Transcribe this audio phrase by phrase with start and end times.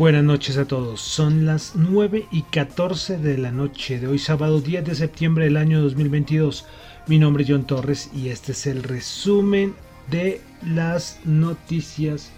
[0.00, 1.02] Buenas noches a todos.
[1.02, 5.58] Son las 9 y 14 de la noche de hoy, sábado 10 de septiembre del
[5.58, 6.64] año 2022.
[7.06, 9.74] Mi nombre es John Torres y este es el resumen
[10.10, 12.30] de las noticias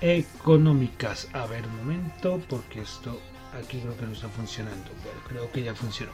[0.00, 1.28] económicas.
[1.32, 3.20] A ver, un momento, porque esto
[3.56, 4.90] aquí creo que no está funcionando.
[5.04, 6.10] Bueno, creo que ya funcionó.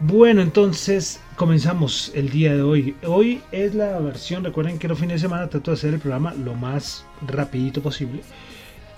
[0.00, 2.96] Bueno, entonces comenzamos el día de hoy.
[3.06, 6.34] Hoy es la versión, recuerden que los fines de semana trato de hacer el programa
[6.34, 8.22] lo más rapidito posible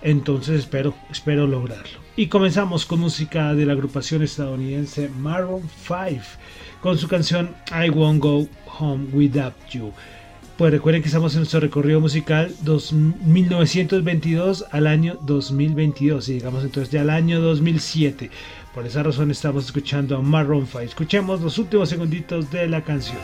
[0.04, 1.98] entonces espero, espero lograrlo.
[2.14, 6.22] Y comenzamos con música de la agrupación estadounidense Maroon 5
[6.80, 8.46] con su canción I Won't Go
[8.78, 9.92] Home Without You.
[10.56, 12.54] Pues recuerden que estamos en nuestro recorrido musical
[13.24, 18.30] 1922 al año 2022 y llegamos entonces ya al año 2007.
[18.72, 20.80] Por esa razón estamos escuchando a Maroon 5.
[20.80, 23.18] Escuchemos los últimos segunditos de la canción.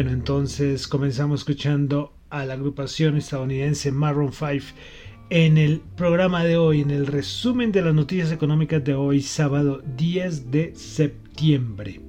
[0.00, 4.74] Bueno, entonces comenzamos escuchando a la agrupación estadounidense Maroon 5
[5.28, 9.82] en el programa de hoy, en el resumen de las noticias económicas de hoy, sábado
[9.98, 12.00] 10 de septiembre.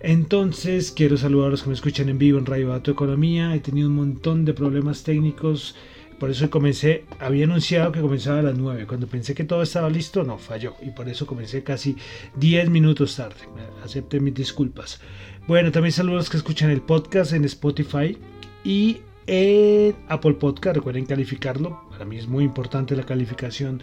[0.00, 3.54] Entonces, quiero saludar a los que me escuchan en vivo en Radio Dato Economía.
[3.54, 5.76] He tenido un montón de problemas técnicos,
[6.24, 7.04] por eso comencé.
[7.20, 8.86] Había anunciado que comenzaba a las 9.
[8.86, 10.74] Cuando pensé que todo estaba listo, no, falló.
[10.80, 11.96] Y por eso comencé casi
[12.36, 13.46] 10 minutos tarde.
[13.84, 15.02] Acepten mis disculpas.
[15.46, 18.16] Bueno, también saludos a los que escuchan el podcast en Spotify
[18.64, 20.76] y en Apple Podcast.
[20.76, 21.82] Recuerden calificarlo.
[21.90, 23.82] Para mí es muy importante la calificación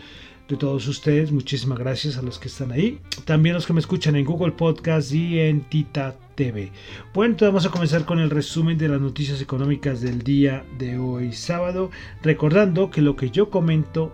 [0.51, 1.31] de todos ustedes.
[1.31, 2.99] Muchísimas gracias a los que están ahí.
[3.25, 6.71] También los que me escuchan en Google Podcast y en Tita TV.
[7.13, 10.99] Bueno, entonces vamos a comenzar con el resumen de las noticias económicas del día de
[10.99, 11.89] hoy sábado.
[12.21, 14.13] Recordando que lo que yo comento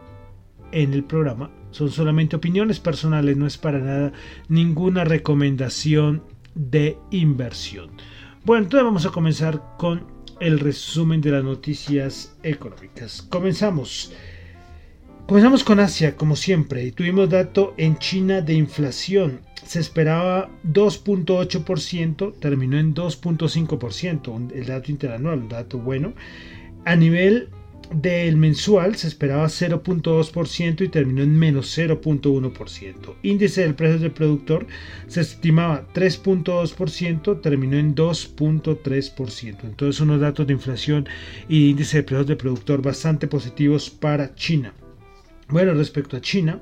[0.71, 4.13] en el programa son solamente opiniones personales, no es para nada
[4.47, 6.21] ninguna recomendación
[6.53, 7.89] de inversión.
[8.45, 10.05] Bueno, entonces vamos a comenzar con
[10.39, 13.23] el resumen de las noticias económicas.
[13.23, 14.13] Comenzamos.
[15.27, 19.41] Comenzamos con Asia, como siempre, y tuvimos dato en China de inflación.
[19.65, 26.13] Se esperaba 2.8%, terminó en 2.5%, el dato interanual, un dato bueno.
[26.85, 27.49] A nivel
[27.93, 33.15] del mensual se esperaba 0.2% y terminó en menos 0.1%.
[33.21, 34.65] Índice del precio del productor
[35.07, 39.57] se estimaba 3.2%, terminó en 2.3%.
[39.65, 41.05] Entonces unos datos de inflación
[41.49, 44.73] y índice de precios del productor bastante positivos para China.
[45.49, 46.61] Bueno, respecto a China,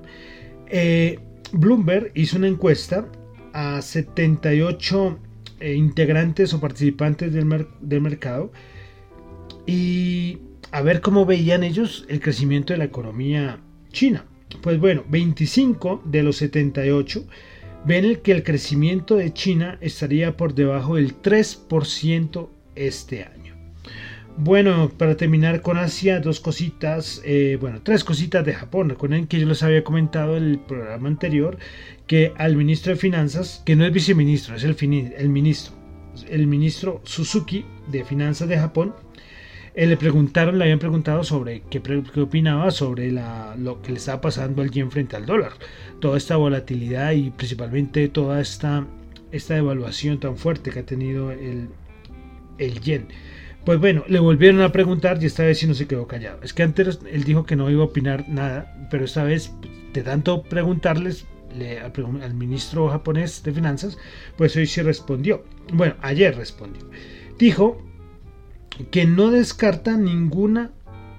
[0.68, 1.20] eh,
[1.52, 3.08] Bloomberg hizo una encuesta
[3.54, 5.20] a 78
[5.60, 8.52] eh, integrantes o participantes del, del mercado
[9.66, 10.40] y
[10.72, 13.60] a ver cómo veían ellos el crecimiento de la economía
[13.92, 14.26] china.
[14.62, 17.26] Pues bueno, 25 de los 78
[17.86, 23.35] ven que el crecimiento de China estaría por debajo del 3% este año.
[24.38, 28.90] Bueno, para terminar con Asia, dos cositas, eh, bueno, tres cositas de Japón.
[28.90, 31.58] Recuerden que yo les había comentado en el programa anterior
[32.06, 34.76] que al ministro de Finanzas, que no es viceministro, es el,
[35.30, 35.74] ministro,
[36.28, 38.94] el ministro Suzuki de Finanzas de Japón,
[39.74, 41.82] eh, le preguntaron, le habían preguntado sobre qué,
[42.20, 45.54] opinaba sobre lo que le estaba pasando al yen frente al dólar.
[46.02, 48.86] Toda esta volatilidad y principalmente toda esta,
[49.32, 51.70] esta devaluación tan fuerte que ha tenido el,
[52.58, 53.08] el yen.
[53.66, 56.40] Pues bueno, le volvieron a preguntar y esta vez sí no se quedó callado.
[56.44, 59.54] Es que antes él dijo que no iba a opinar nada, pero esta vez,
[59.92, 61.26] de tanto preguntarles
[61.58, 63.98] le, al ministro japonés de finanzas,
[64.38, 65.44] pues hoy sí respondió.
[65.74, 66.88] Bueno, ayer respondió.
[67.40, 67.82] Dijo
[68.92, 70.72] que no descarta ninguna,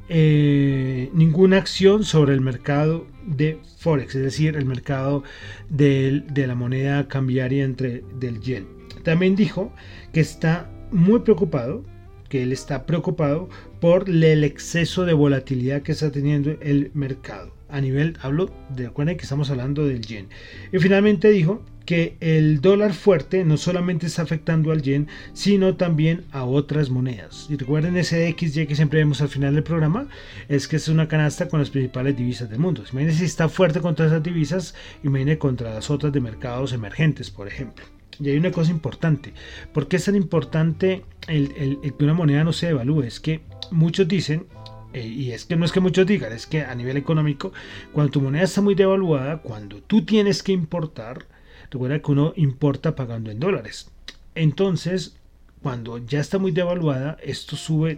[0.08, 5.24] eh, ninguna acción sobre el mercado de Forex, es decir, el mercado
[5.68, 8.68] de, de la moneda cambiaria entre del yen.
[9.02, 9.72] También dijo
[10.12, 11.84] que está muy preocupado,
[12.28, 13.48] que él está preocupado
[13.80, 17.54] por el exceso de volatilidad que está teniendo el mercado.
[17.68, 20.28] A nivel, hablo de, recuerden que estamos hablando del yen.
[20.72, 26.24] Y finalmente dijo que el dólar fuerte no solamente está afectando al yen, sino también
[26.32, 27.46] a otras monedas.
[27.48, 30.08] Y recuerden ese XY que siempre vemos al final del programa,
[30.48, 32.82] es que es una canasta con las principales divisas del mundo.
[32.92, 37.48] Imagínense si está fuerte contra esas divisas, imagínense contra las otras de mercados emergentes, por
[37.48, 37.84] ejemplo.
[38.20, 39.32] Y hay una cosa importante.
[39.72, 43.02] ¿Por qué es tan importante que una moneda no se devalúe?
[43.02, 44.46] Es que muchos dicen,
[44.92, 47.52] eh, y es que no es que muchos digan, es que a nivel económico,
[47.92, 51.26] cuando tu moneda está muy devaluada, cuando tú tienes que importar,
[51.70, 53.90] Recuerda que uno importa pagando en dólares.
[54.34, 55.16] Entonces,
[55.62, 57.96] cuando ya está muy devaluada, esto sube,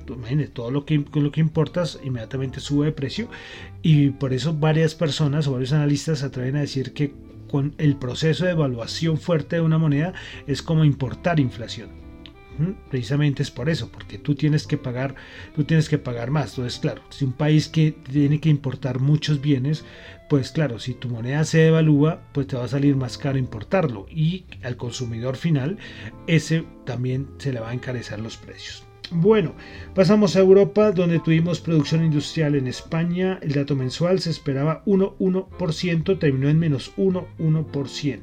[0.52, 3.28] todo lo que, lo que importas inmediatamente sube de precio
[3.82, 7.12] y por eso varias personas o varios analistas se atreven a decir que
[7.48, 10.12] con el proceso de evaluación fuerte de una moneda
[10.46, 12.08] es como importar inflación.
[12.90, 15.14] Precisamente es por eso, porque tú tienes que pagar,
[15.54, 16.50] tú tienes que pagar más.
[16.50, 19.84] Entonces, claro, si un país que tiene que importar muchos bienes,
[20.28, 24.06] pues claro, si tu moneda se devalúa, pues te va a salir más caro importarlo
[24.10, 25.78] y al consumidor final
[26.26, 28.87] ese también se le va a encarecer los precios.
[29.10, 29.54] Bueno,
[29.94, 33.38] pasamos a Europa donde tuvimos producción industrial en España.
[33.40, 38.20] El dato mensual se esperaba 1,1%, terminó en menos 1,1%.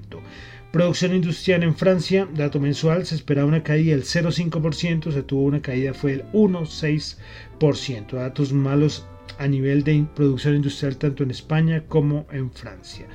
[0.72, 5.62] Producción industrial en Francia, dato mensual, se esperaba una caída del 0,5%, se tuvo una
[5.62, 8.12] caída fue del 1,6%.
[8.12, 9.08] Datos malos
[9.40, 13.08] a nivel de producción industrial tanto en España como en Francia.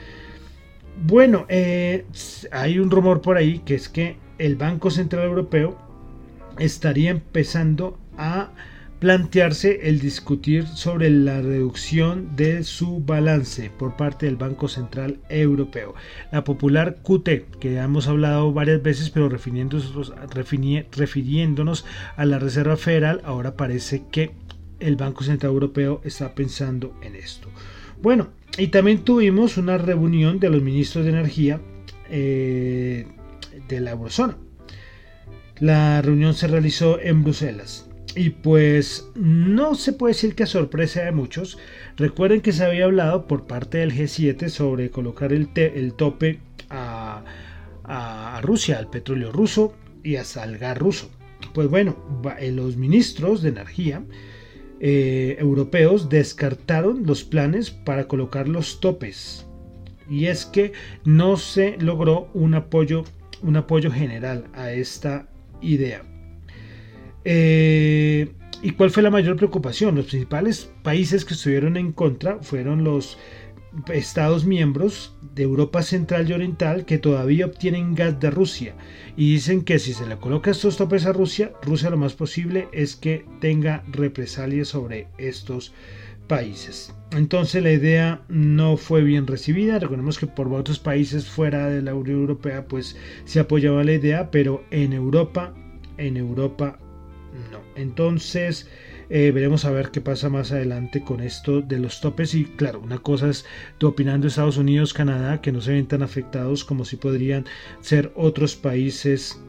[1.04, 2.04] Bueno, eh,
[2.50, 5.89] hay un rumor por ahí que es que el Banco Central Europeo
[6.60, 8.50] estaría empezando a
[9.00, 15.94] plantearse el discutir sobre la reducción de su balance por parte del Banco Central Europeo.
[16.30, 20.12] La popular QT, que hemos hablado varias veces, pero refiriéndonos,
[20.92, 21.86] refiriéndonos
[22.16, 24.32] a la Reserva Federal, ahora parece que
[24.80, 27.48] el Banco Central Europeo está pensando en esto.
[28.02, 31.60] Bueno, y también tuvimos una reunión de los ministros de Energía
[32.10, 33.06] eh,
[33.66, 34.36] de la Eurozona.
[35.60, 37.86] La reunión se realizó en Bruselas.
[38.16, 41.58] Y pues no se puede decir que a sorpresa de muchos,
[41.96, 46.40] recuerden que se había hablado por parte del G7 sobre colocar el, el tope
[46.70, 47.22] a,
[48.42, 51.10] Rusia, al petróleo ruso y hasta al gas ruso.
[51.52, 51.96] Pues bueno,
[52.38, 54.02] eh, los ministros de energía
[54.80, 59.46] eh, europeos descartaron los planes para colocar los topes.
[60.08, 60.72] Y es que
[61.04, 63.04] no se logró un apoyo,
[63.42, 65.29] un apoyo general a esta
[65.60, 66.02] idea.
[67.24, 69.94] Eh, ¿Y cuál fue la mayor preocupación?
[69.94, 73.18] Los principales países que estuvieron en contra fueron los
[73.92, 78.74] estados miembros de Europa Central y Oriental que todavía obtienen gas de Rusia
[79.16, 82.68] y dicen que si se le coloca estos topes a Rusia, Rusia lo más posible
[82.72, 85.72] es que tenga represalias sobre estos
[86.30, 86.94] países.
[87.10, 89.80] Entonces la idea no fue bien recibida.
[89.80, 94.30] Recordemos que por otros países fuera de la Unión Europea pues se apoyaba la idea,
[94.30, 95.52] pero en Europa,
[95.98, 96.78] en Europa
[97.50, 97.58] no.
[97.74, 98.68] Entonces
[99.08, 102.32] eh, veremos a ver qué pasa más adelante con esto de los topes.
[102.36, 103.44] Y claro, una cosa es
[103.82, 107.44] opinando Estados Unidos, Canadá, que no se ven tan afectados como si podrían
[107.80, 109.42] ser otros países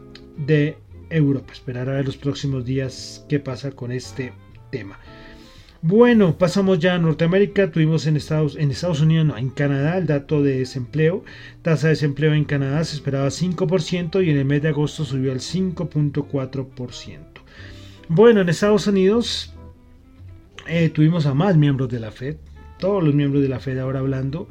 [0.47, 0.79] de
[1.11, 1.53] Europa.
[1.53, 4.33] Esperar a ver los próximos días qué pasa con este
[4.71, 4.97] tema.
[5.83, 7.71] Bueno, pasamos ya a Norteamérica.
[7.71, 11.23] Tuvimos en Estados, en Estados Unidos, no, en Canadá, el dato de desempleo.
[11.63, 15.31] Tasa de desempleo en Canadá se esperaba 5% y en el mes de agosto subió
[15.31, 17.17] al 5.4%.
[18.09, 19.55] Bueno, en Estados Unidos
[20.67, 22.35] eh, tuvimos a más miembros de la Fed,
[22.77, 24.49] todos los miembros de la Fed ahora hablando,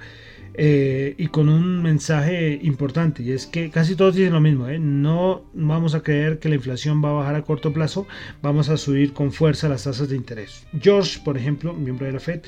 [0.62, 4.78] eh, y con un mensaje importante, y es que casi todos dicen lo mismo, ¿eh?
[4.78, 8.06] no vamos a creer que la inflación va a bajar a corto plazo,
[8.42, 10.66] vamos a subir con fuerza las tasas de interés.
[10.78, 12.42] George, por ejemplo, miembro de la Fed,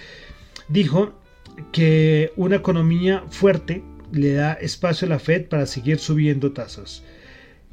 [0.68, 1.14] dijo
[1.72, 7.02] que una economía fuerte le da espacio a la Fed para seguir subiendo tasas.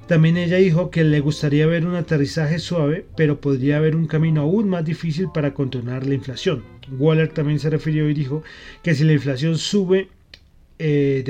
[0.07, 4.43] También ella dijo que le gustaría ver un aterrizaje suave, pero podría haber un camino
[4.43, 6.63] aún más difícil para controlar la inflación.
[6.97, 8.41] Waller también se refirió y dijo
[8.83, 10.07] que si la inflación sube
[10.79, 11.23] eh,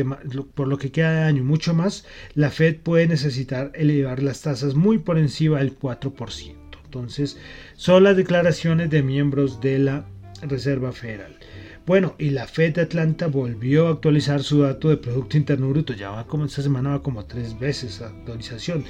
[0.53, 4.75] por lo que queda de año mucho más, la Fed puede necesitar elevar las tasas
[4.75, 6.55] muy por encima del 4%.
[6.85, 7.37] Entonces,
[7.75, 10.05] son las declaraciones de miembros de la
[10.41, 11.37] Reserva Federal.
[11.85, 15.93] Bueno, y la Fed de Atlanta volvió a actualizar su dato de Producto Interno Bruto.
[15.93, 18.85] Ya va como esta semana va como tres veces actualización.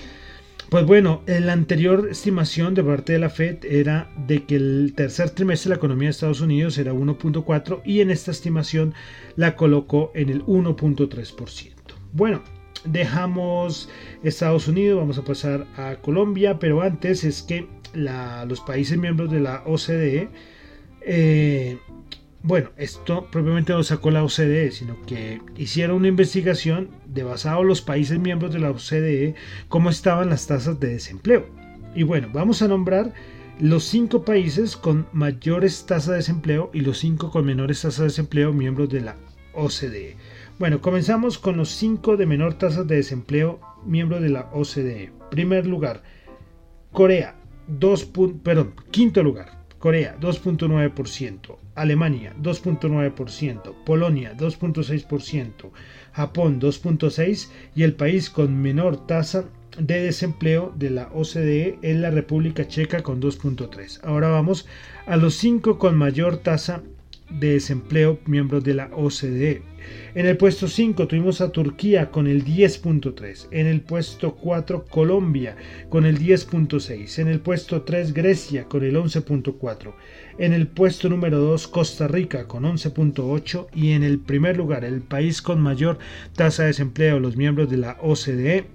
[0.70, 5.32] Pues bueno, la anterior estimación de parte de la Fed era de que el tercer
[5.32, 8.94] trimestre de la economía de Estados Unidos era 1.4 y en esta estimación
[9.36, 11.74] la colocó en el 1.3%.
[12.14, 12.44] Bueno,
[12.86, 13.90] dejamos
[14.22, 19.40] Estados Unidos, vamos a pasar a Colombia, pero antes es que los países miembros de
[19.40, 20.30] la OCDE
[21.02, 21.80] eh,
[22.42, 27.64] bueno, esto propiamente no lo sacó la OCDE, sino que hicieron una investigación de basado
[27.64, 29.36] los países miembros de la OCDE,
[29.68, 31.48] cómo estaban las tasas de desempleo.
[31.96, 33.14] Y bueno, vamos a nombrar
[33.60, 38.06] los cinco países con mayores tasas de desempleo y los cinco con menores tasas de
[38.06, 39.18] desempleo miembros de la
[39.54, 40.16] OCDE.
[40.60, 45.12] Bueno, comenzamos con los cinco de menor tasas de desempleo miembros de la OCDE.
[45.30, 46.04] Primer lugar,
[46.94, 47.36] Corea,
[47.68, 48.12] 2.
[48.44, 55.72] Perdón, quinto lugar, Corea 2.9%, Alemania 2.9%, Polonia 2.6%,
[56.12, 59.46] Japón 2.6% y el país con menor tasa
[59.78, 64.02] de desempleo de la OCDE es la República Checa con 2.3%.
[64.04, 64.68] Ahora vamos
[65.06, 66.84] a los 5 con mayor tasa
[67.30, 69.62] de desempleo miembros de la OCDE.
[70.16, 73.48] En el puesto 5 tuvimos a Turquía con el 10.3.
[73.52, 75.56] En el puesto 4 Colombia
[75.90, 77.20] con el 10.6.
[77.20, 79.94] En el puesto 3 Grecia con el 11.4.
[80.38, 83.68] En el puesto número 2 Costa Rica con 11.8.
[83.74, 86.00] Y en el primer lugar el país con mayor
[86.36, 88.66] tasa de desempleo, los miembros de la OCDE,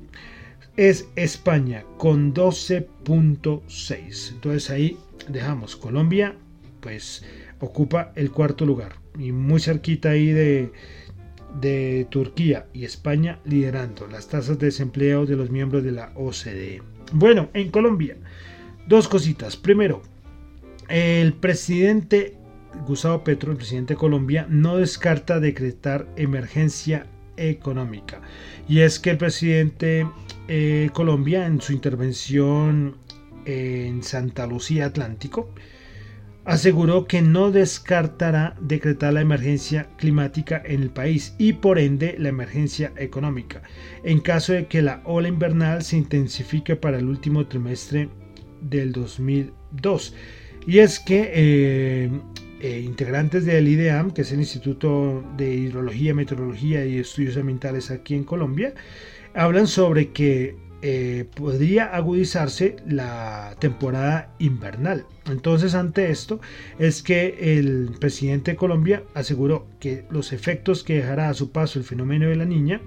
[0.77, 4.33] es España con 12.6.
[4.33, 4.97] Entonces ahí
[5.29, 6.35] dejamos Colombia,
[6.81, 7.25] pues
[7.65, 10.73] ocupa el cuarto lugar y muy cerquita ahí de,
[11.61, 16.83] de Turquía y España liderando las tasas de desempleo de los miembros de la OCDE.
[17.13, 18.17] Bueno, en Colombia,
[18.87, 19.57] dos cositas.
[19.57, 20.03] Primero,
[20.89, 22.37] el presidente
[22.87, 27.07] Gustavo Petro, el presidente de Colombia, no descarta decretar emergencia
[27.37, 28.21] económica.
[28.69, 32.97] Y es que el presidente de eh, Colombia, en su intervención
[33.45, 35.51] en Santa Lucía Atlántico,
[36.45, 42.29] aseguró que no descartará decretar la emergencia climática en el país y por ende la
[42.29, 43.63] emergencia económica,
[44.03, 48.09] en caso de que la ola invernal se intensifique para el último trimestre
[48.61, 50.15] del 2002.
[50.67, 52.11] Y es que eh,
[52.61, 58.15] eh, integrantes del IDEAM, que es el Instituto de Hidrología, Meteorología y Estudios Ambientales aquí
[58.15, 58.75] en Colombia,
[59.35, 65.07] hablan sobre que eh, podría agudizarse la temporada invernal.
[65.25, 66.43] Entonces, ante esto,
[66.79, 71.79] es que el presidente de Colombia aseguró que los efectos que dejará a su paso
[71.79, 72.83] el fenómeno de la niña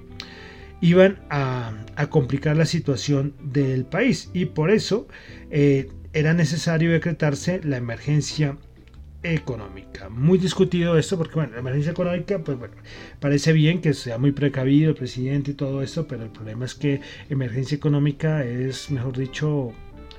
[0.80, 1.74] iban a,
[2.12, 5.08] complicar la situación del país y por eso
[5.50, 8.60] eh, era necesario decretarse la emergencia
[9.32, 10.10] económica.
[10.10, 12.76] Muy discutido esto porque, bueno, la emergencia económica, pues bueno,
[13.20, 16.76] parece bien que sea muy precavido el presidente y todo esto, pero el problema es
[16.76, 19.74] que emergencia económica es, mejor dicho,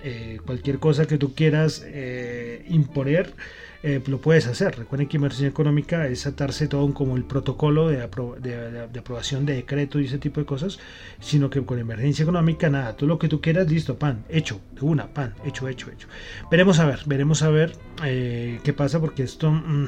[0.05, 3.35] eh, cualquier cosa que tú quieras eh, imponer,
[3.83, 4.77] eh, lo puedes hacer.
[4.77, 10.07] Recuerden que emergencia económica es atarse todo como el protocolo de, aprobación de decreto y
[10.07, 10.79] ese tipo de cosas,
[11.21, 15.07] sino que con emergencia económica, nada, todo lo que tú quieras, listo, pan, hecho, una,
[15.07, 16.09] pan, hecho, hecho, hecho.
[16.51, 19.51] Veremos a ver, veremos a ver qué pasa porque esto...
[19.51, 19.87] Mm,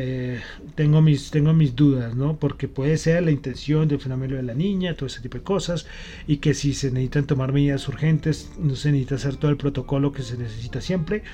[0.00, 0.38] eh,
[0.76, 2.38] tengo, mis, tengo mis dudas, ¿no?
[2.38, 5.86] Porque puede ser la intención del fenómeno de la niña, todo ese tipo de cosas,
[6.28, 10.12] y que si se necesitan tomar medidas urgentes, no se necesita hacer todo el protocolo
[10.12, 11.24] que se necesita siempre.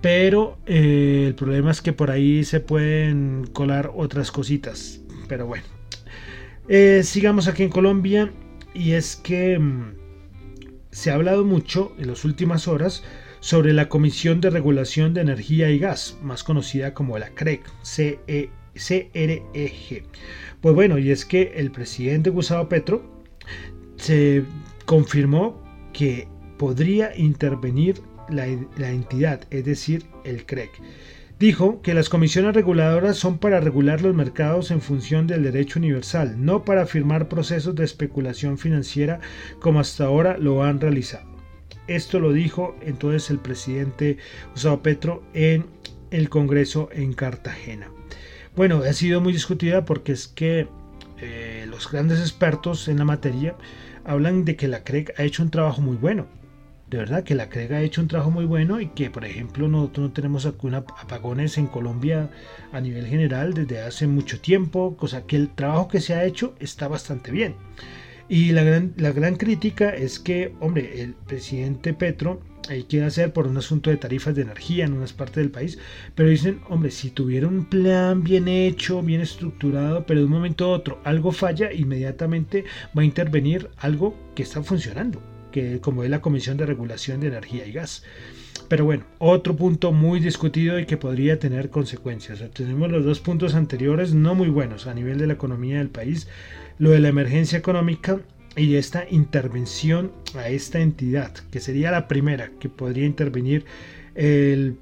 [0.00, 5.00] Pero eh, el problema es que por ahí se pueden colar otras cositas.
[5.28, 5.64] Pero bueno.
[6.68, 8.32] Eh, sigamos aquí en Colombia.
[8.74, 9.94] Y es que mm,
[10.90, 13.02] se ha hablado mucho en las últimas horas
[13.40, 18.50] sobre la Comisión de Regulación de Energía y Gas, más conocida como la CREG, CREG.
[19.54, 20.04] E
[20.60, 23.02] pues bueno, y es que el presidente Gustavo Petro
[23.96, 24.44] se
[24.86, 25.62] confirmó
[25.92, 26.28] que
[26.58, 30.70] podría intervenir la, entidad, es decir, el CREG.
[31.38, 36.44] Dijo que las comisiones reguladoras son para regular los mercados en función del derecho universal,
[36.44, 39.20] no para firmar procesos de especulación financiera
[39.60, 41.28] como hasta ahora lo han realizado.
[41.86, 44.18] Esto lo dijo entonces el presidente
[44.52, 45.66] Gustavo Petro en
[46.10, 47.88] el Congreso en Cartagena.
[48.56, 50.66] Bueno, ha sido muy discutida porque es que
[51.20, 53.56] eh, los grandes expertos en la materia
[54.04, 56.26] hablan de que la CREG ha hecho un trabajo muy bueno.
[56.90, 59.68] De verdad que la CREG ha hecho un trabajo muy bueno y que, por ejemplo,
[59.68, 62.30] nosotros no tenemos apagones en Colombia
[62.72, 66.54] a nivel general desde hace mucho tiempo, cosa que el trabajo que se ha hecho
[66.60, 67.56] está bastante bien.
[68.30, 72.40] Y la gran, la gran crítica es que, hombre, el presidente Petro
[72.70, 75.78] ahí quiere hacer por un asunto de tarifas de energía en unas partes del país,
[76.14, 80.64] pero dicen, hombre, si tuviera un plan bien hecho, bien estructurado, pero de un momento
[80.64, 82.64] a otro algo falla, inmediatamente
[82.96, 87.28] va a intervenir algo que está funcionando, que como es la Comisión de Regulación de
[87.28, 88.02] Energía y Gas.
[88.68, 92.42] Pero bueno, otro punto muy discutido y que podría tener consecuencias.
[92.52, 96.28] tenemos los dos puntos anteriores no muy buenos a nivel de la economía del país
[96.78, 98.20] lo de la emergencia económica
[98.56, 103.64] y esta intervención a esta entidad, que sería la primera que podría intervenir
[104.14, 104.78] el,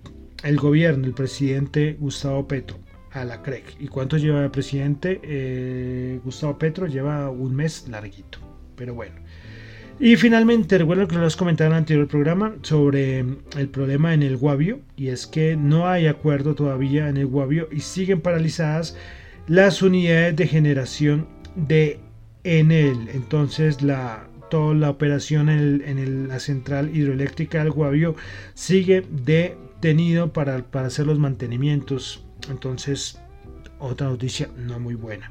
[0.57, 2.79] gobierno, el presidente Gustavo Petro
[3.13, 3.77] a la CREC.
[3.81, 6.87] ¿Y cuánto lleva el presidente eh, Gustavo Petro?
[6.87, 8.39] Lleva un mes larguito,
[8.77, 9.17] pero bueno.
[9.99, 14.23] Y finalmente, recuerdo que lo has comentado en el anterior programa sobre el problema en
[14.23, 18.95] el Guavio, y es que no hay acuerdo todavía en el Guavio y siguen paralizadas
[19.47, 21.99] las unidades de generación de
[22.45, 23.09] Enel.
[23.15, 28.17] Entonces la, toda la operación en, la central hidroeléctrica del Guavio
[28.53, 32.23] sigue detenido para, para hacer los mantenimientos.
[32.51, 33.19] Entonces,
[33.79, 35.31] otra noticia no muy buena.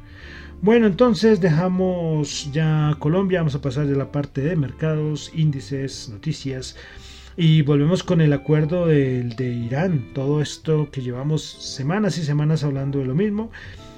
[0.62, 6.76] Bueno, entonces dejamos ya Colombia, vamos a pasar de la parte de mercados, índices, noticias
[7.38, 10.12] y volvemos con el acuerdo de, de Irán.
[10.14, 13.52] Todo esto que llevamos semanas y semanas hablando de lo mismo.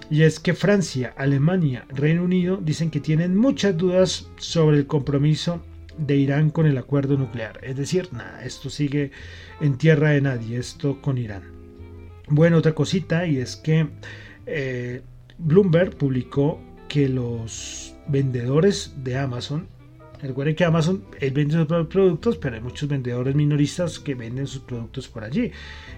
[0.09, 5.61] Y es que Francia, Alemania, Reino Unido dicen que tienen muchas dudas sobre el compromiso
[5.97, 7.59] de Irán con el acuerdo nuclear.
[7.63, 9.11] Es decir, nada, esto sigue
[9.59, 11.43] en tierra de nadie, esto con Irán.
[12.29, 13.87] Bueno, otra cosita y es que
[14.45, 15.01] eh,
[15.37, 19.67] Bloomberg publicó que los vendedores de Amazon
[20.21, 25.07] Recuerden que Amazon vende sus productos, pero hay muchos vendedores minoristas que venden sus productos
[25.07, 25.51] por allí.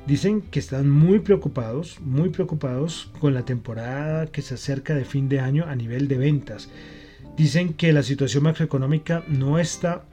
[0.06, 5.30] Dicen que están muy preocupados, muy preocupados con la temporada que se acerca de fin
[5.30, 6.70] de año a nivel de ventas.
[7.38, 10.04] Dicen que la situación macroeconómica no está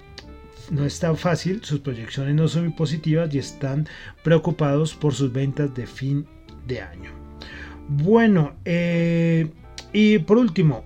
[0.71, 3.87] no está fácil, sus proyecciones no son muy positivas y están
[4.25, 6.27] preocupados por sus ventas de fin
[6.67, 7.26] de año.
[7.89, 9.51] Bueno, eh,
[9.93, 10.85] y por último,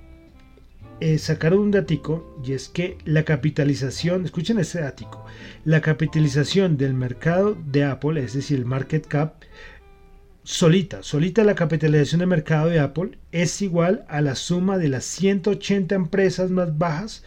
[1.01, 5.25] eh, sacaron un datico y es que la capitalización, escuchen ese datico,
[5.65, 9.37] la capitalización del mercado de Apple, es decir, el market cap,
[10.43, 15.05] solita, solita la capitalización de mercado de Apple es igual a la suma de las
[15.05, 17.25] 180 empresas más bajas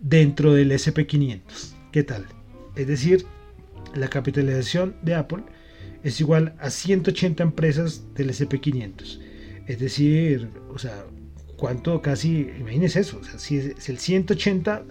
[0.00, 1.40] dentro del SP500.
[1.92, 2.26] ¿Qué tal?
[2.74, 3.26] Es decir,
[3.94, 5.44] la capitalización de Apple
[6.04, 9.18] es igual a 180 empresas del SP500.
[9.66, 11.04] Es decir, o sea,
[11.56, 14.84] cuánto casi, imagínense eso, si es, el 180,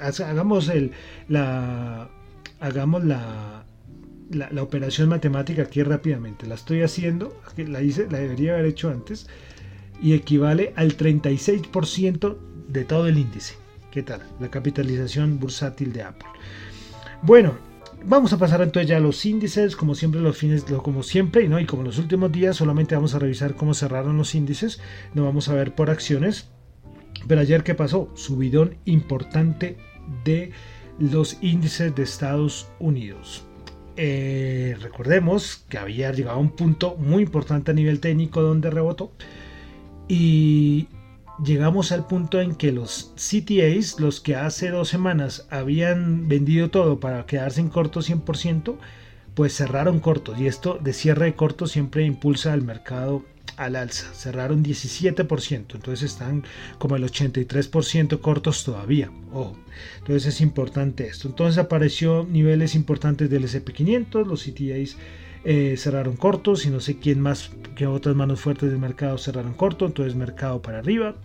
[0.00, 0.92] hagamos el,
[1.28, 2.10] la,
[2.60, 3.64] hagamos la,
[4.30, 9.26] la, operación matemática aquí rápidamente, la estoy haciendo, la hice, la debería haber hecho antes,
[10.02, 12.36] y equivale al 36%
[12.68, 13.54] de todo el índice.
[13.90, 14.20] ¿Qué tal?
[14.38, 16.28] La capitalización bursátil de Apple.
[17.22, 17.54] Bueno,
[18.04, 21.66] Vamos a pasar entonces ya a los índices, como siempre los fines, como siempre, y
[21.66, 24.80] como los últimos días solamente vamos a revisar cómo cerraron los índices,
[25.14, 26.48] no vamos a ver por acciones.
[27.28, 28.10] Pero ayer qué pasó?
[28.14, 29.76] Subidón importante
[30.24, 30.50] de
[30.98, 33.44] los índices de Estados Unidos.
[33.96, 39.12] Eh, recordemos que había llegado a un punto muy importante a nivel técnico donde rebotó
[40.08, 40.88] y
[41.44, 47.00] llegamos al punto en que los CTAs, los que hace dos semanas habían vendido todo
[47.00, 48.76] para quedarse en corto 100%,
[49.34, 53.24] pues cerraron cortos y esto de cierre de cortos siempre impulsa al mercado
[53.56, 56.44] al alza, cerraron 17%, entonces están
[56.78, 59.10] como el 83% cortos todavía.
[59.32, 59.56] Ojo,
[59.98, 61.28] entonces es importante esto.
[61.28, 64.96] Entonces apareció niveles importantes del SP500, los CTAs
[65.44, 69.54] eh, cerraron cortos y no sé quién más que otras manos fuertes del mercado cerraron
[69.54, 71.16] corto, entonces mercado para arriba.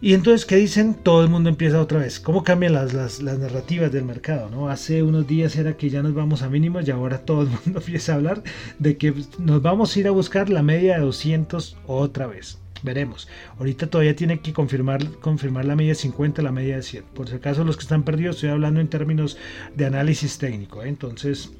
[0.00, 0.94] Y entonces, ¿qué dicen?
[0.94, 2.20] Todo el mundo empieza otra vez.
[2.20, 4.50] ¿Cómo cambian las, las, narrativas del mercado?
[4.50, 4.68] ¿no?
[4.68, 7.62] Hace unos días era que ya nos vamos a mínimos y ahora todo el mundo
[7.78, 8.42] empieza a hablar
[8.78, 12.58] de que nos vamos a ir a buscar la media de 200 otra vez.
[12.84, 13.28] Veremos.
[13.58, 17.04] Ahorita todavía tiene que confirmar, confirmar la media de 50, la media de 100.
[17.14, 19.38] Por si acaso los que están perdidos, estoy hablando en términos
[19.74, 20.82] de análisis técnico.
[20.82, 20.88] ¿eh?
[20.88, 21.50] Entonces,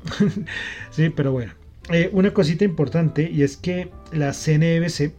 [0.90, 1.54] sí, pero bueno.
[1.90, 5.12] Eh, una cosita importante y es que la CNBC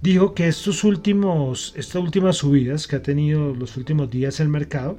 [0.00, 4.96] dijo que estos últimos, estas últimas subidas que ha tenido los últimos días el mercado,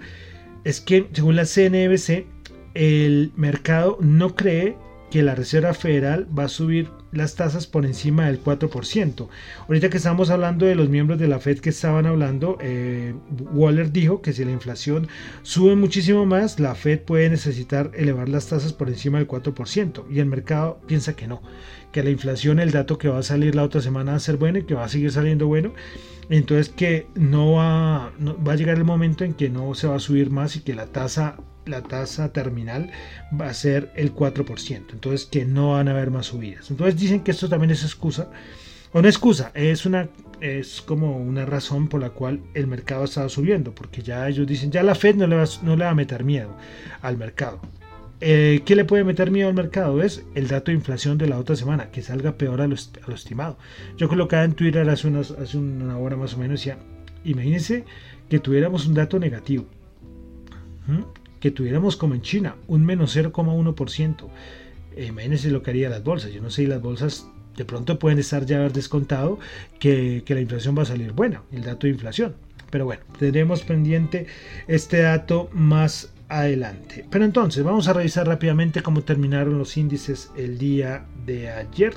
[0.66, 2.26] es que según la CNBC,
[2.74, 4.76] el mercado no cree
[5.10, 9.28] que la Reserva Federal va a subir las tasas por encima del 4%.
[9.68, 13.16] Ahorita que estamos hablando de los miembros de la Fed que estaban hablando, eh,
[13.52, 15.08] Waller dijo que si la inflación
[15.42, 20.06] sube muchísimo más, la Fed puede necesitar elevar las tasas por encima del 4%.
[20.10, 21.42] Y el mercado piensa que no,
[21.92, 24.38] que la inflación, el dato que va a salir la otra semana va a ser
[24.38, 25.74] bueno y que va a seguir saliendo bueno.
[26.30, 30.00] Entonces que no va, va a llegar el momento en que no se va a
[30.00, 31.38] subir más y que la tasa
[31.70, 32.92] la tasa terminal
[33.40, 34.86] va a ser el 4%.
[34.92, 36.70] Entonces que no van a haber más subidas.
[36.70, 38.30] Entonces dicen que esto también es excusa.
[38.92, 40.10] O no excusa, es una
[40.42, 44.48] es como una razón por la cual el mercado ha estado subiendo, porque ya ellos
[44.48, 46.56] dicen, ya la Fed no le va, no le va a meter miedo
[47.02, 47.60] al mercado.
[48.22, 50.02] Eh, ¿Qué le puede meter miedo al mercado?
[50.02, 53.58] Es el dato de inflación de la otra semana, que salga peor a lo, estimado.
[53.98, 56.78] Yo colocaba en Twitter hace, hace una hora más o menos, decía,
[57.24, 57.86] imagínense
[58.30, 59.66] que tuviéramos un dato negativo.
[60.88, 61.04] ¿Mm?
[61.40, 64.28] Que tuviéramos como en China, un menos 0,1%.
[64.96, 66.32] Eh, imagínense lo que haría las bolsas.
[66.32, 69.40] Yo no sé si las bolsas de pronto pueden estar ya haber descontado
[69.80, 72.36] que, la inflación va a salir buena, el dato de inflación.
[72.70, 74.28] Pero bueno, tendremos pendiente
[74.68, 77.06] este dato más adelante.
[77.10, 81.94] Pero entonces, vamos a revisar rápidamente cómo terminaron los índices el día de ayer.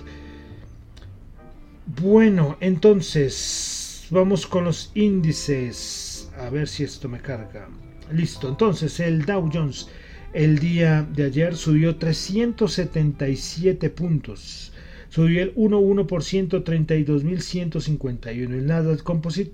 [2.01, 6.31] Bueno, entonces, vamos con los índices.
[6.39, 7.69] A ver si esto me carga.
[8.13, 9.89] Listo, entonces el Dow Jones
[10.33, 14.73] el día de ayer subió 377 puntos.
[15.11, 18.31] Subió el 1,1%, 32.151.
[18.55, 19.53] El Nasdaq Composite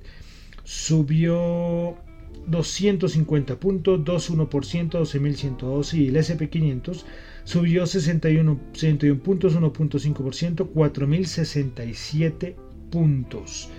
[0.62, 1.96] subió
[2.46, 5.94] 250 puntos, 2,1%, 12.112.
[5.94, 7.02] Y el SP500
[7.42, 12.54] subió 61, 61 puntos, 1.5%, 4.067
[12.90, 13.70] puntos.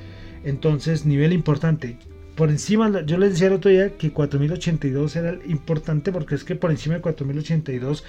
[0.43, 1.97] Entonces, nivel importante
[2.39, 6.55] por encima, yo les decía el otro día que 4082 era importante porque es que
[6.55, 8.05] por encima de 4082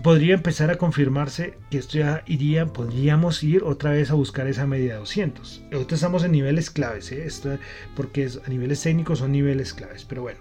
[0.00, 4.68] podría empezar a confirmarse que esto ya iría, podríamos ir otra vez a buscar esa
[4.68, 5.64] media de 200.
[5.72, 7.26] Ahorita estamos en niveles claves, ¿eh?
[7.26, 7.58] esto,
[7.96, 10.38] porque a niveles técnicos son niveles claves, pero bueno.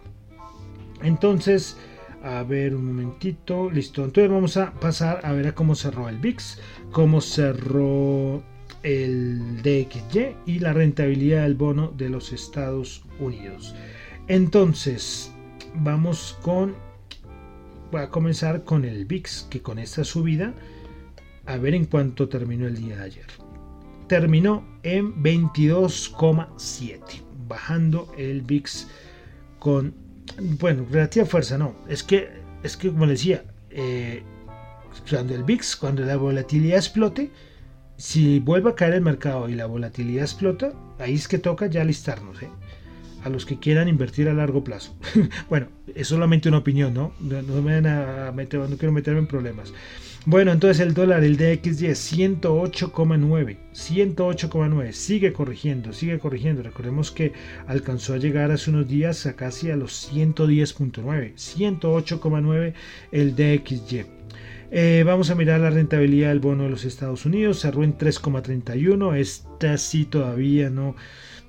[1.01, 1.75] Entonces,
[2.21, 4.03] a ver un momentito, listo.
[4.03, 6.59] Entonces vamos a pasar a ver a cómo cerró el VIX,
[6.91, 8.43] cómo cerró
[8.83, 13.75] el DXY y la rentabilidad del bono de los Estados Unidos.
[14.27, 15.31] Entonces,
[15.75, 16.75] vamos con...
[17.91, 20.53] Voy a comenzar con el VIX, que con esta subida,
[21.45, 23.27] a ver en cuánto terminó el día de ayer.
[24.07, 26.99] Terminó en 22,7,
[27.47, 28.87] bajando el VIX
[29.59, 29.93] con,
[30.59, 32.29] bueno, relativa fuerza, no, es que,
[32.63, 34.23] es que como decía, eh,
[35.09, 37.31] cuando el VIX, cuando la volatilidad explote,
[37.97, 41.83] si vuelve a caer el mercado y la volatilidad explota, ahí es que toca ya
[41.83, 42.49] listarnos, ¿eh?
[43.23, 44.95] a los que quieran invertir a largo plazo.
[45.49, 47.11] bueno, es solamente una opinión, ¿no?
[47.19, 49.73] No, me van a meter, no quiero meterme en problemas.
[50.25, 53.57] Bueno, entonces el dólar, el DXY, 108,9.
[53.73, 54.91] 108,9.
[54.91, 56.63] Sigue corrigiendo, sigue corrigiendo.
[56.63, 57.31] Recordemos que
[57.65, 61.33] alcanzó a llegar hace unos días a casi a los 110,9.
[61.35, 62.73] 108,9
[63.11, 64.16] el DXY.
[64.69, 67.61] Eh, vamos a mirar la rentabilidad del bono de los Estados Unidos.
[67.61, 69.15] Cerró en 3,31.
[69.15, 70.95] Esta sí todavía no,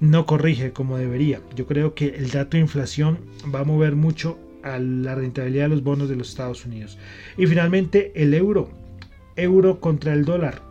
[0.01, 1.41] no corrige como debería.
[1.57, 3.19] Yo creo que el dato de inflación
[3.53, 6.99] va a mover mucho a la rentabilidad de los bonos de los Estados Unidos.
[7.37, 8.71] Y finalmente el euro.
[9.35, 10.63] Euro contra el dólar.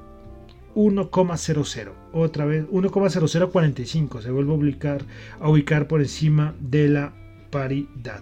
[0.76, 1.92] 1,00.
[2.14, 4.22] Otra vez 1,0045.
[4.22, 5.06] Se vuelve a ubicar,
[5.40, 7.14] a ubicar por encima de la
[7.50, 8.22] paridad.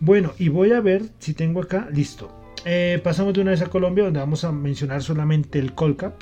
[0.00, 2.39] Bueno, y voy a ver si tengo acá, listo.
[2.64, 6.20] Eh, pasamos de una vez a Colombia, donde vamos a mencionar solamente el Colcap,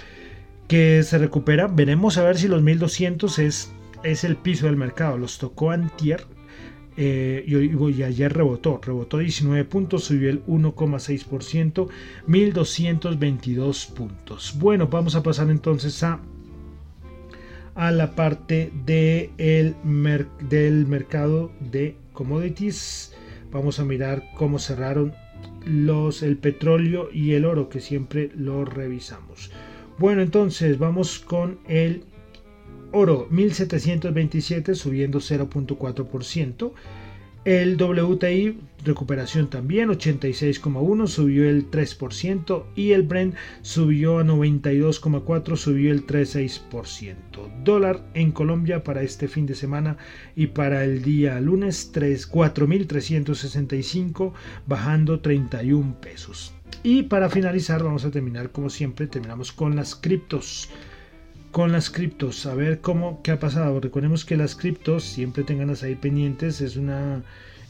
[0.68, 1.66] que se recupera.
[1.66, 3.72] Veremos a ver si los 1200 es,
[4.03, 5.18] es el piso del mercado.
[5.18, 6.24] Los tocó Antier,
[7.01, 11.88] eh, y, ayer rebotó, rebotó 19 puntos, subió el 1,6%,
[12.27, 14.55] 1222 puntos.
[14.59, 16.18] Bueno, vamos a pasar entonces a,
[17.77, 18.72] a la parte
[19.38, 19.77] el
[20.40, 23.14] del mercado de commodities.
[23.53, 25.14] Vamos a mirar cómo cerraron
[25.68, 29.50] los, el petróleo y el oro, que siempre lo revisamos.
[29.98, 32.04] Bueno, entonces vamos con el
[32.92, 36.72] Oro 1727 subiendo 0.4%.
[37.44, 45.90] El WTI recuperación también 86,1 subió el 3% y el Brent subió a 92,4 subió
[45.92, 47.16] el 3,6%.
[47.64, 49.98] Dólar en Colombia para este fin de semana
[50.37, 54.33] y para el día lunes 4.365
[54.66, 56.53] bajando 31 pesos.
[56.83, 60.68] Y para finalizar vamos a terminar como siempre terminamos con las criptos
[61.50, 63.80] con las criptos, a ver cómo, qué ha pasado.
[63.80, 67.22] Recordemos que las criptos, siempre tenganlas ahí pendientes, es, una,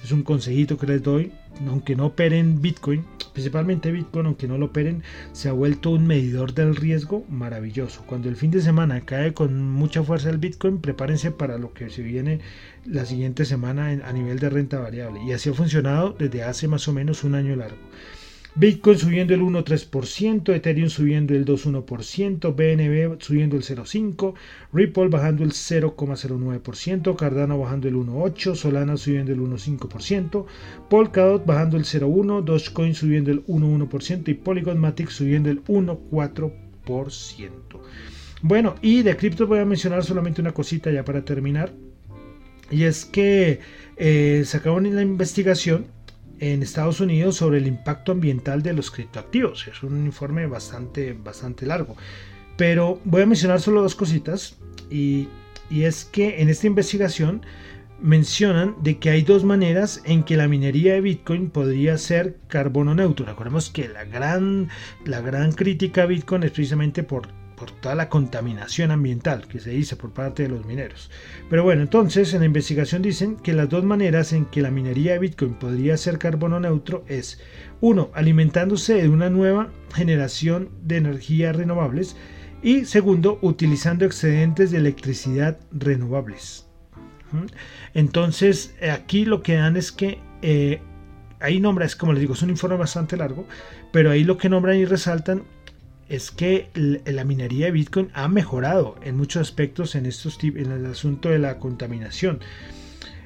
[0.03, 1.33] es un consejito que les doy.
[1.67, 6.55] Aunque no operen Bitcoin, principalmente Bitcoin, aunque no lo operen, se ha vuelto un medidor
[6.55, 8.05] del riesgo maravilloso.
[8.07, 11.91] Cuando el fin de semana cae con mucha fuerza el Bitcoin, prepárense para lo que
[11.91, 12.41] se viene
[12.85, 15.21] la siguiente semana a nivel de renta variable.
[15.25, 17.79] Y así ha funcionado desde hace más o menos un año largo.
[18.59, 24.35] Bitcoin subiendo el 1,3%, Ethereum subiendo el 2,1%, BNB subiendo el 0,5%,
[24.73, 30.45] Ripple bajando el 0,09%, Cardano bajando el 1,8%, Solana subiendo el 1,5%,
[30.91, 37.51] Polkadot bajando el 0,1%, Dogecoin subiendo el 1,1% y Polygon Matic subiendo el 1,4%.
[38.43, 41.73] Bueno, y de cripto voy a mencionar solamente una cosita ya para terminar.
[42.73, 43.61] Y es que
[43.97, 45.97] eh, se acabó la investigación
[46.41, 49.67] en Estados Unidos sobre el impacto ambiental de los criptoactivos.
[49.69, 51.97] Es un informe bastante, bastante largo.
[52.57, 54.57] Pero voy a mencionar solo dos cositas
[54.91, 55.29] y,
[55.71, 57.43] y es que en esta investigación
[58.01, 62.95] mencionan de que hay dos maneras en que la minería de Bitcoin podría ser carbono
[62.95, 63.27] neutro.
[63.27, 64.69] Recordemos que la gran,
[65.05, 69.71] la gran crítica a Bitcoin es precisamente por por toda la contaminación ambiental que se
[69.71, 71.11] dice por parte de los mineros.
[71.51, 75.13] Pero bueno, entonces en la investigación dicen que las dos maneras en que la minería
[75.13, 77.41] de Bitcoin podría ser carbono neutro es,
[77.81, 82.17] uno, alimentándose de una nueva generación de energías renovables
[82.63, 86.67] y segundo, utilizando excedentes de electricidad renovables.
[87.95, 90.81] Entonces, aquí lo que dan es que eh,
[91.41, 93.47] ahí nombra, es como les digo, es un informe bastante largo,
[93.93, 95.45] pero ahí lo que nombran y resaltan
[96.09, 96.69] es que
[97.05, 101.39] la minería de Bitcoin ha mejorado en muchos aspectos en, estos, en el asunto de
[101.39, 102.41] la contaminación.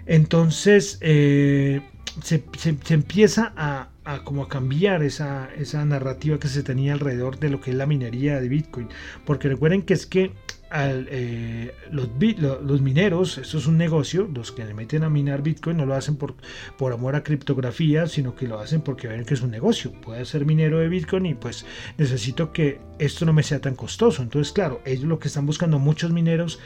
[0.06, 1.80] Entonces eh,
[2.22, 2.42] se,
[2.88, 3.88] empieza a,
[4.24, 7.86] como a cambiar esa, esa narrativa que se tenía alrededor de lo que es la
[7.86, 8.88] minería de Bitcoin.
[9.24, 10.32] Porque recuerden que es que
[10.74, 15.86] eh, los, mineros, esto es un negocio, los que le meten a minar Bitcoin no
[15.86, 16.34] lo hacen por,
[16.78, 19.92] por amor a criptografía, sino que lo hacen porque ven que es un negocio.
[19.92, 21.66] Puede ser minero de Bitcoin y pues
[21.98, 24.22] necesito que esto no me sea tan costoso.
[24.22, 26.58] Entonces, claro, ellos lo que están buscando muchos mineros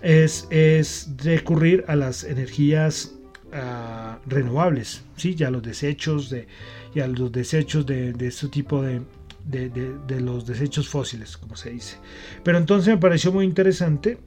[0.00, 3.12] es, es recurrir a las energías
[3.52, 5.34] ah, renovables, ¿sí?
[5.34, 6.46] ya los desechos de,
[6.94, 9.02] ya los desechos de, de este tipo de,
[9.44, 11.96] de, los desechos fósiles, como se dice.
[12.42, 14.18] Pero entonces me pareció muy interesante.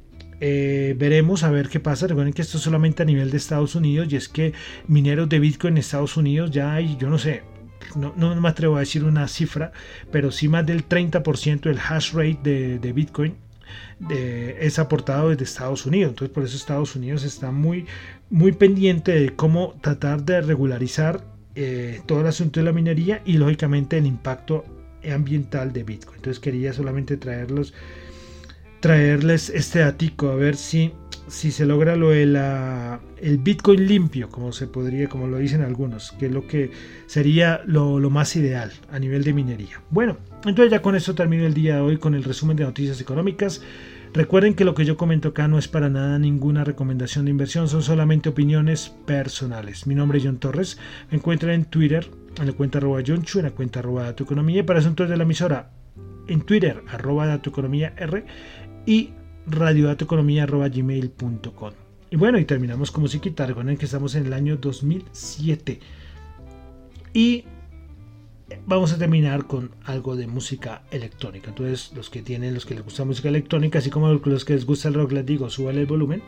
[0.41, 2.07] Eh, veremos a ver qué pasa.
[2.07, 4.53] Recuerden que esto es solamente a nivel de Estados Unidos y es que
[4.87, 7.43] mineros de Bitcoin en Estados Unidos ya hay, yo no sé,
[7.95, 9.71] no, me atrevo a decir una cifra,
[10.11, 13.35] pero sí más del 30% del hash rate de, Bitcoin
[14.09, 16.09] es aportado desde Estados Unidos.
[16.09, 17.85] Entonces por eso Estados Unidos está muy,
[18.29, 21.23] muy pendiente de cómo tratar de regularizar
[21.57, 24.65] eh, todo el asunto de la minería y lógicamente el impacto
[25.11, 26.17] ambiental de Bitcoin.
[26.17, 27.73] Entonces quería solamente traerlos,
[28.79, 30.91] traerles este ático a ver si,
[31.27, 35.61] si se logra lo de la, el Bitcoin limpio, como se podría, como lo dicen
[35.61, 36.71] algunos, que es lo que
[37.07, 39.81] sería lo, lo más ideal a nivel de minería.
[39.89, 43.01] Bueno, entonces ya con esto termino el día de hoy con el resumen de noticias
[43.01, 43.61] económicas.
[44.15, 47.67] Recuerden que lo que yo comento acá no es para nada ninguna recomendación de inversión,
[47.67, 49.87] son solamente opiniones personales.
[49.87, 50.77] Mi nombre es John Torres,
[51.11, 54.59] me encuentran en Twitter en la cuenta arroba Chu, en la cuenta arroba Dato Economía
[54.59, 55.71] y para asuntos de la emisora
[56.27, 58.25] en Twitter arroba Dato Economía R
[58.85, 59.11] y
[59.47, 61.71] radiodatoeconomía arroba gmail.com.
[62.11, 63.45] Y bueno, y terminamos con musiquita.
[63.45, 65.79] Recuerden que estamos en el año 2007.
[67.13, 67.45] Y
[68.65, 71.49] vamos a terminar con algo de música electrónica.
[71.49, 74.65] Entonces, los que tienen, los que les gusta música electrónica, así como los que les
[74.65, 76.21] gusta el rock, les digo, suban el volumen.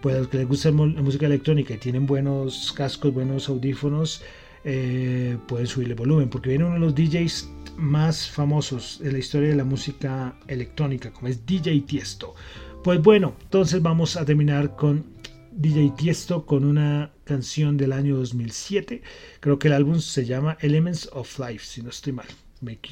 [0.00, 4.22] Pues los que les gusta la música electrónica y tienen buenos cascos, buenos audífonos,
[4.68, 9.50] eh, pueden subirle volumen, porque viene uno de los DJs más famosos en la historia
[9.50, 12.34] de la música electrónica, como es DJ Tiesto.
[12.82, 15.04] Pues bueno, entonces vamos a terminar con
[15.52, 19.02] DJ Tiesto con una canción del año 2007.
[19.38, 22.26] Creo que el álbum se llama Elements of Life, si no estoy mal.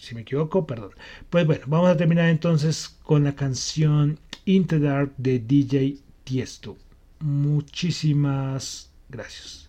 [0.01, 0.93] si me equivoco, perdón.
[1.29, 6.77] Pues bueno, vamos a terminar entonces con la canción Into de DJ Tiesto.
[7.19, 9.64] Muchísimas gracias.